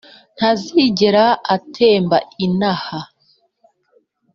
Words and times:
Ntazigera 0.35 1.25
atemba 1.55 2.17
inaha 2.45 2.99